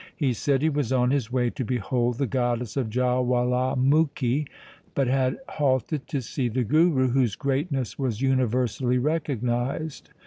[0.15, 4.47] He said he was on his way to behold the goddess of Jawalamukhi,
[4.95, 10.07] but had halted to see the Guru whose greatness was universally recog nized.